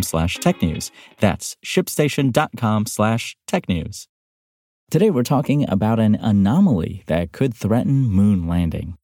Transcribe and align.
slash 0.00 0.38
technews. 0.38 0.90
That's 1.18 1.56
shipstation.com 1.62 2.86
slash 2.86 3.36
tech 3.46 3.68
news. 3.68 4.08
Today 4.90 5.10
we're 5.10 5.22
talking 5.22 5.68
about 5.68 6.00
an 6.00 6.14
anomaly 6.14 7.02
that 7.06 7.32
could 7.32 7.52
threaten 7.52 8.04
moon 8.04 8.46
landing. 8.46 8.96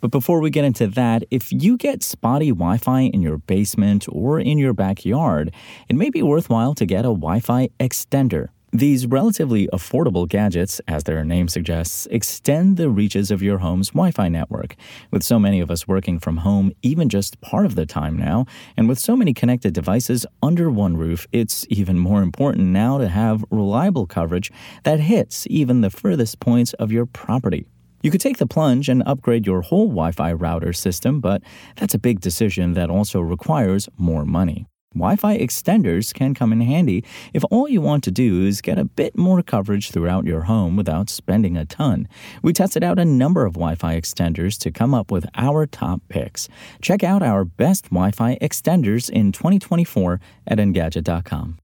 But 0.00 0.10
before 0.10 0.40
we 0.40 0.50
get 0.50 0.64
into 0.64 0.88
that, 0.88 1.22
if 1.30 1.52
you 1.52 1.76
get 1.76 2.02
spotty 2.02 2.48
Wi 2.48 2.76
Fi 2.78 3.02
in 3.02 3.22
your 3.22 3.38
basement 3.38 4.06
or 4.08 4.40
in 4.40 4.58
your 4.58 4.72
backyard, 4.72 5.54
it 5.88 5.94
may 5.94 6.10
be 6.10 6.22
worthwhile 6.22 6.74
to 6.74 6.84
get 6.84 7.04
a 7.04 7.14
Wi 7.14 7.38
Fi 7.38 7.68
extender. 7.78 8.48
These 8.74 9.06
relatively 9.06 9.68
affordable 9.70 10.26
gadgets, 10.26 10.80
as 10.88 11.04
their 11.04 11.22
name 11.26 11.46
suggests, 11.46 12.06
extend 12.10 12.78
the 12.78 12.88
reaches 12.88 13.30
of 13.30 13.42
your 13.42 13.58
home's 13.58 13.90
Wi 13.90 14.12
Fi 14.12 14.28
network. 14.28 14.76
With 15.10 15.22
so 15.22 15.38
many 15.38 15.60
of 15.60 15.70
us 15.70 15.86
working 15.86 16.18
from 16.18 16.38
home 16.38 16.72
even 16.80 17.10
just 17.10 17.38
part 17.42 17.66
of 17.66 17.74
the 17.74 17.84
time 17.84 18.16
now, 18.16 18.46
and 18.74 18.88
with 18.88 18.98
so 18.98 19.14
many 19.14 19.34
connected 19.34 19.74
devices 19.74 20.24
under 20.42 20.70
one 20.70 20.96
roof, 20.96 21.26
it's 21.32 21.66
even 21.68 21.98
more 21.98 22.22
important 22.22 22.68
now 22.68 22.96
to 22.96 23.08
have 23.08 23.44
reliable 23.50 24.06
coverage 24.06 24.50
that 24.84 25.00
hits 25.00 25.46
even 25.50 25.82
the 25.82 25.90
furthest 25.90 26.40
points 26.40 26.72
of 26.74 26.90
your 26.90 27.04
property. 27.04 27.66
You 28.02 28.10
could 28.10 28.22
take 28.22 28.38
the 28.38 28.46
plunge 28.46 28.88
and 28.88 29.02
upgrade 29.04 29.46
your 29.46 29.60
whole 29.60 29.88
Wi 29.88 30.12
Fi 30.12 30.32
router 30.32 30.72
system, 30.72 31.20
but 31.20 31.42
that's 31.76 31.92
a 31.92 31.98
big 31.98 32.20
decision 32.20 32.72
that 32.72 32.88
also 32.88 33.20
requires 33.20 33.90
more 33.98 34.24
money. 34.24 34.66
Wi 34.94 35.16
Fi 35.16 35.38
extenders 35.38 36.12
can 36.12 36.34
come 36.34 36.52
in 36.52 36.60
handy 36.60 37.04
if 37.32 37.44
all 37.50 37.68
you 37.68 37.80
want 37.80 38.04
to 38.04 38.10
do 38.10 38.44
is 38.44 38.60
get 38.60 38.78
a 38.78 38.84
bit 38.84 39.16
more 39.16 39.42
coverage 39.42 39.90
throughout 39.90 40.24
your 40.24 40.42
home 40.42 40.76
without 40.76 41.08
spending 41.08 41.56
a 41.56 41.64
ton. 41.64 42.06
We 42.42 42.52
tested 42.52 42.84
out 42.84 42.98
a 42.98 43.04
number 43.04 43.46
of 43.46 43.54
Wi 43.54 43.74
Fi 43.74 44.00
extenders 44.00 44.58
to 44.58 44.70
come 44.70 44.94
up 44.94 45.10
with 45.10 45.26
our 45.34 45.66
top 45.66 46.02
picks. 46.08 46.48
Check 46.80 47.02
out 47.02 47.22
our 47.22 47.44
best 47.44 47.84
Wi 47.84 48.10
Fi 48.10 48.36
extenders 48.36 49.08
in 49.08 49.32
2024 49.32 50.20
at 50.46 50.58
Engadget.com. 50.58 51.58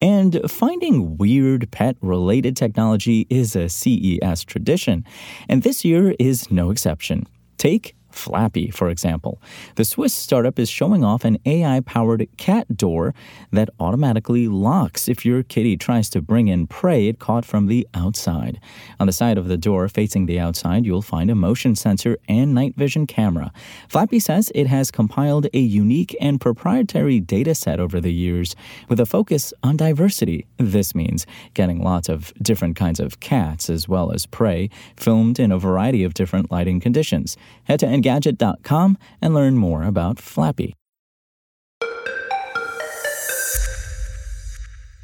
And 0.00 0.40
finding 0.50 1.16
weird 1.16 1.70
pet 1.70 1.96
related 2.00 2.56
technology 2.56 3.24
is 3.30 3.54
a 3.54 3.68
CES 3.68 4.42
tradition, 4.44 5.04
and 5.48 5.62
this 5.62 5.84
year 5.84 6.16
is 6.18 6.50
no 6.50 6.70
exception. 6.70 7.28
Take 7.56 7.94
Flappy, 8.14 8.70
for 8.70 8.88
example. 8.88 9.40
The 9.76 9.84
Swiss 9.84 10.14
startup 10.14 10.58
is 10.58 10.68
showing 10.68 11.04
off 11.04 11.24
an 11.24 11.38
AI 11.44 11.80
powered 11.80 12.28
cat 12.36 12.76
door 12.76 13.14
that 13.50 13.70
automatically 13.80 14.48
locks 14.48 15.08
if 15.08 15.24
your 15.24 15.42
kitty 15.42 15.76
tries 15.76 16.08
to 16.10 16.22
bring 16.22 16.48
in 16.48 16.66
prey 16.66 17.08
it 17.08 17.18
caught 17.18 17.44
from 17.44 17.66
the 17.66 17.86
outside. 17.94 18.60
On 19.00 19.06
the 19.06 19.12
side 19.12 19.38
of 19.38 19.48
the 19.48 19.56
door 19.56 19.88
facing 19.88 20.26
the 20.26 20.38
outside, 20.38 20.84
you'll 20.84 21.02
find 21.02 21.30
a 21.30 21.34
motion 21.34 21.74
sensor 21.74 22.18
and 22.28 22.54
night 22.54 22.74
vision 22.76 23.06
camera. 23.06 23.52
Flappy 23.88 24.18
says 24.18 24.52
it 24.54 24.66
has 24.66 24.90
compiled 24.90 25.46
a 25.52 25.58
unique 25.58 26.16
and 26.20 26.40
proprietary 26.40 27.20
data 27.20 27.54
set 27.54 27.80
over 27.80 28.00
the 28.00 28.12
years 28.12 28.54
with 28.88 29.00
a 29.00 29.06
focus 29.06 29.52
on 29.62 29.76
diversity. 29.76 30.46
This 30.58 30.94
means 30.94 31.26
getting 31.54 31.82
lots 31.82 32.08
of 32.08 32.32
different 32.42 32.76
kinds 32.76 33.00
of 33.00 33.20
cats 33.20 33.70
as 33.70 33.88
well 33.88 34.12
as 34.12 34.26
prey 34.26 34.70
filmed 34.96 35.38
in 35.38 35.52
a 35.52 35.58
variety 35.58 36.04
of 36.04 36.14
different 36.14 36.50
lighting 36.50 36.80
conditions. 36.80 37.36
Head 37.64 37.80
to 37.80 37.86
Engadget.com 38.02 38.98
and 39.20 39.34
learn 39.34 39.56
more 39.56 39.84
about 39.84 40.18
Flappy. 40.18 40.74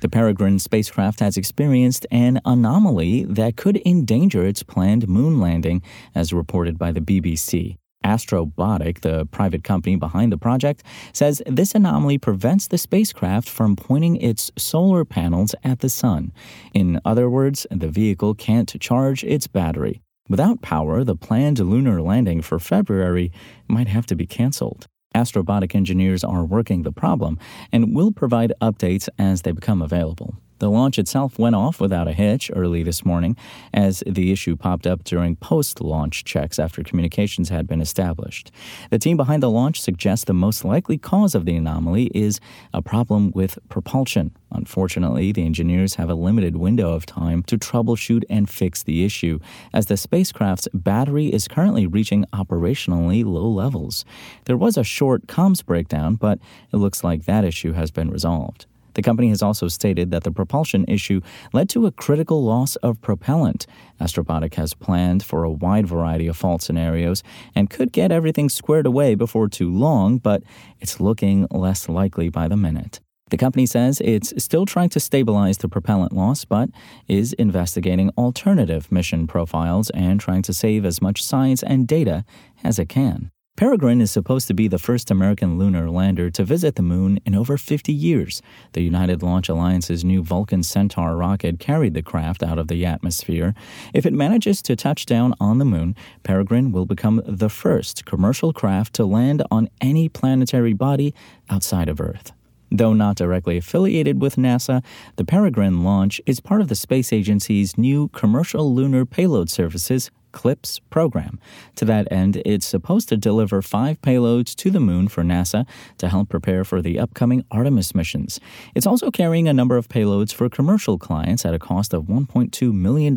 The 0.00 0.08
Peregrine 0.08 0.60
spacecraft 0.60 1.18
has 1.18 1.36
experienced 1.36 2.06
an 2.12 2.40
anomaly 2.44 3.24
that 3.24 3.56
could 3.56 3.82
endanger 3.84 4.46
its 4.46 4.62
planned 4.62 5.08
moon 5.08 5.40
landing, 5.40 5.82
as 6.14 6.32
reported 6.32 6.78
by 6.78 6.92
the 6.92 7.00
BBC. 7.00 7.78
Astrobotic, 8.04 9.00
the 9.00 9.26
private 9.26 9.64
company 9.64 9.96
behind 9.96 10.30
the 10.30 10.38
project, 10.38 10.84
says 11.12 11.42
this 11.46 11.74
anomaly 11.74 12.16
prevents 12.16 12.68
the 12.68 12.78
spacecraft 12.78 13.48
from 13.48 13.74
pointing 13.74 14.14
its 14.16 14.52
solar 14.56 15.04
panels 15.04 15.52
at 15.64 15.80
the 15.80 15.88
sun. 15.88 16.32
In 16.72 17.00
other 17.04 17.28
words, 17.28 17.66
the 17.72 17.88
vehicle 17.88 18.34
can't 18.34 18.80
charge 18.80 19.24
its 19.24 19.48
battery. 19.48 20.00
Without 20.28 20.60
power, 20.60 21.04
the 21.04 21.16
planned 21.16 21.58
lunar 21.58 22.02
landing 22.02 22.42
for 22.42 22.58
February 22.58 23.32
might 23.66 23.88
have 23.88 24.04
to 24.06 24.14
be 24.14 24.26
canceled. 24.26 24.86
Astrobotic 25.14 25.74
engineers 25.74 26.22
are 26.22 26.44
working 26.44 26.82
the 26.82 26.92
problem 26.92 27.38
and 27.72 27.94
will 27.94 28.12
provide 28.12 28.52
updates 28.60 29.08
as 29.18 29.42
they 29.42 29.52
become 29.52 29.80
available. 29.80 30.36
The 30.58 30.70
launch 30.70 30.98
itself 30.98 31.38
went 31.38 31.54
off 31.54 31.80
without 31.80 32.08
a 32.08 32.12
hitch 32.12 32.50
early 32.54 32.82
this 32.82 33.04
morning, 33.04 33.36
as 33.72 34.02
the 34.06 34.32
issue 34.32 34.56
popped 34.56 34.86
up 34.86 35.04
during 35.04 35.36
post 35.36 35.80
launch 35.80 36.24
checks 36.24 36.58
after 36.58 36.82
communications 36.82 37.48
had 37.48 37.68
been 37.68 37.80
established. 37.80 38.50
The 38.90 38.98
team 38.98 39.16
behind 39.16 39.42
the 39.42 39.50
launch 39.50 39.80
suggests 39.80 40.24
the 40.24 40.34
most 40.34 40.64
likely 40.64 40.98
cause 40.98 41.34
of 41.34 41.44
the 41.44 41.56
anomaly 41.56 42.10
is 42.14 42.40
a 42.74 42.82
problem 42.82 43.30
with 43.34 43.58
propulsion. 43.68 44.32
Unfortunately, 44.50 45.30
the 45.30 45.44
engineers 45.44 45.94
have 45.96 46.10
a 46.10 46.14
limited 46.14 46.56
window 46.56 46.92
of 46.92 47.06
time 47.06 47.42
to 47.44 47.58
troubleshoot 47.58 48.24
and 48.28 48.50
fix 48.50 48.82
the 48.82 49.04
issue, 49.04 49.38
as 49.72 49.86
the 49.86 49.96
spacecraft's 49.96 50.68
battery 50.74 51.32
is 51.32 51.46
currently 51.46 51.86
reaching 51.86 52.24
operationally 52.32 53.24
low 53.24 53.48
levels. 53.48 54.04
There 54.46 54.56
was 54.56 54.76
a 54.76 54.84
short 54.84 55.26
comms 55.26 55.64
breakdown, 55.64 56.16
but 56.16 56.40
it 56.72 56.78
looks 56.78 57.04
like 57.04 57.26
that 57.26 57.44
issue 57.44 57.74
has 57.74 57.90
been 57.90 58.10
resolved. 58.10 58.66
The 58.98 59.02
company 59.02 59.28
has 59.28 59.44
also 59.44 59.68
stated 59.68 60.10
that 60.10 60.24
the 60.24 60.32
propulsion 60.32 60.84
issue 60.88 61.20
led 61.52 61.68
to 61.68 61.86
a 61.86 61.92
critical 61.92 62.42
loss 62.42 62.74
of 62.82 63.00
propellant. 63.00 63.64
Astrobotic 64.00 64.54
has 64.54 64.74
planned 64.74 65.22
for 65.22 65.44
a 65.44 65.52
wide 65.52 65.86
variety 65.86 66.26
of 66.26 66.36
fault 66.36 66.62
scenarios 66.62 67.22
and 67.54 67.70
could 67.70 67.92
get 67.92 68.10
everything 68.10 68.48
squared 68.48 68.86
away 68.86 69.14
before 69.14 69.48
too 69.48 69.70
long, 69.70 70.18
but 70.18 70.42
it's 70.80 70.98
looking 70.98 71.46
less 71.52 71.88
likely 71.88 72.28
by 72.28 72.48
the 72.48 72.56
minute. 72.56 72.98
The 73.30 73.36
company 73.36 73.66
says 73.66 74.00
it's 74.00 74.34
still 74.42 74.66
trying 74.66 74.88
to 74.88 74.98
stabilize 74.98 75.58
the 75.58 75.68
propellant 75.68 76.12
loss, 76.12 76.44
but 76.44 76.68
is 77.06 77.34
investigating 77.34 78.10
alternative 78.18 78.90
mission 78.90 79.28
profiles 79.28 79.90
and 79.90 80.18
trying 80.18 80.42
to 80.42 80.52
save 80.52 80.84
as 80.84 81.00
much 81.00 81.22
science 81.22 81.62
and 81.62 81.86
data 81.86 82.24
as 82.64 82.80
it 82.80 82.88
can. 82.88 83.30
Peregrine 83.58 84.00
is 84.00 84.12
supposed 84.12 84.46
to 84.46 84.54
be 84.54 84.68
the 84.68 84.78
first 84.78 85.10
American 85.10 85.58
lunar 85.58 85.90
lander 85.90 86.30
to 86.30 86.44
visit 86.44 86.76
the 86.76 86.82
moon 86.82 87.18
in 87.26 87.34
over 87.34 87.56
50 87.58 87.92
years. 87.92 88.40
The 88.74 88.82
United 88.82 89.20
Launch 89.20 89.48
Alliance's 89.48 90.04
new 90.04 90.22
Vulcan 90.22 90.62
Centaur 90.62 91.16
rocket 91.16 91.58
carried 91.58 91.94
the 91.94 92.00
craft 92.00 92.44
out 92.44 92.60
of 92.60 92.68
the 92.68 92.86
atmosphere. 92.86 93.56
If 93.92 94.06
it 94.06 94.12
manages 94.12 94.62
to 94.62 94.76
touch 94.76 95.06
down 95.06 95.34
on 95.40 95.58
the 95.58 95.64
moon, 95.64 95.96
Peregrine 96.22 96.70
will 96.70 96.86
become 96.86 97.20
the 97.26 97.48
first 97.48 98.04
commercial 98.04 98.52
craft 98.52 98.94
to 98.94 99.04
land 99.04 99.42
on 99.50 99.68
any 99.80 100.08
planetary 100.08 100.72
body 100.72 101.12
outside 101.50 101.88
of 101.88 102.00
Earth. 102.00 102.30
Though 102.70 102.92
not 102.92 103.16
directly 103.16 103.56
affiliated 103.56 104.22
with 104.22 104.36
NASA, 104.36 104.84
the 105.16 105.24
Peregrine 105.24 105.82
launch 105.82 106.20
is 106.26 106.38
part 106.38 106.60
of 106.60 106.68
the 106.68 106.76
space 106.76 107.12
agency's 107.12 107.76
new 107.76 108.06
Commercial 108.10 108.72
Lunar 108.72 109.04
Payload 109.04 109.50
Services 109.50 110.12
CLPS 110.32 110.80
program. 110.90 111.38
To 111.76 111.84
that 111.84 112.10
end, 112.10 112.42
it's 112.44 112.66
supposed 112.66 113.08
to 113.08 113.16
deliver 113.16 113.62
five 113.62 114.00
payloads 114.02 114.54
to 114.56 114.70
the 114.70 114.80
moon 114.80 115.08
for 115.08 115.22
NASA 115.22 115.66
to 115.98 116.08
help 116.08 116.28
prepare 116.28 116.64
for 116.64 116.82
the 116.82 116.98
upcoming 116.98 117.44
Artemis 117.50 117.94
missions. 117.94 118.40
It's 118.74 118.86
also 118.86 119.10
carrying 119.10 119.48
a 119.48 119.52
number 119.52 119.76
of 119.76 119.88
payloads 119.88 120.32
for 120.32 120.48
commercial 120.48 120.98
clients 120.98 121.44
at 121.44 121.54
a 121.54 121.58
cost 121.58 121.92
of 121.92 122.04
$1.2 122.04 122.72
million 122.72 123.14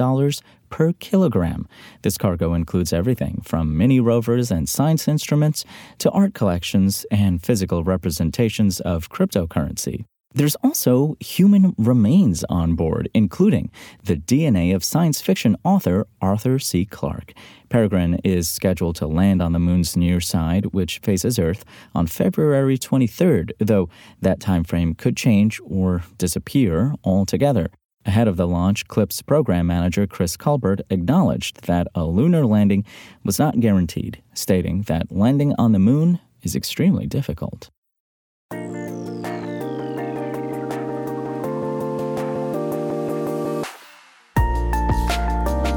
per 0.70 0.94
kilogram. 0.94 1.68
This 2.02 2.18
cargo 2.18 2.54
includes 2.54 2.94
everything 2.94 3.42
from 3.44 3.78
mini 3.78 4.00
rovers 4.00 4.52
and 4.52 4.68
science 4.68 5.08
instruments 5.08 5.66
to 6.00 6.10
art 6.12 6.34
collections 6.34 7.06
and 7.12 7.44
physical 7.44 7.84
representations 7.84 8.80
of 8.80 9.10
cryptocurrency. 9.10 10.06
There's 10.34 10.56
also 10.64 11.18
human 11.20 11.76
remains 11.78 12.46
on 12.46 12.76
board, 12.76 13.10
including 13.14 13.70
the 14.04 14.16
DNA 14.16 14.74
of 14.74 14.84
science 14.84 15.20
fiction 15.20 15.58
author 15.66 16.08
Arthur 16.22 16.58
C. 16.58 16.86
Clarke. 16.86 17.34
Peregrine 17.68 18.16
is 18.24 18.50
scheduled 18.50 18.96
to 18.98 19.08
land 19.08 19.42
on 19.42 19.52
the 19.52 19.60
moon's 19.60 19.98
near 19.98 20.22
side, 20.22 20.68
which 20.68 21.00
faces 21.00 21.38
Earth, 21.38 21.66
on 21.94 22.08
February 22.08 22.78
23rd, 22.78 23.52
though 23.60 23.90
that 24.22 24.40
time 24.40 24.64
frame 24.64 24.96
could 24.96 25.18
change 25.18 25.60
or 25.66 26.04
disappear 26.18 26.96
altogether. 27.04 27.70
Ahead 28.06 28.28
of 28.28 28.38
the 28.38 28.48
launch, 28.48 28.88
CLPS 28.88 29.26
program 29.26 29.68
manager 29.68 30.08
Chris 30.08 30.38
Culbert 30.38 30.82
acknowledged 30.90 31.66
that 31.68 31.88
a 31.94 32.06
lunar 32.06 32.46
landing 32.46 32.86
was 33.24 33.38
not 33.38 33.60
guaranteed, 33.60 34.24
stating 34.34 34.84
that 34.84 35.12
landing 35.12 35.54
on 35.60 35.74
the 35.74 35.80
moon 35.80 36.20
is 36.42 36.56
extremely 36.56 37.06
difficult. 37.06 37.70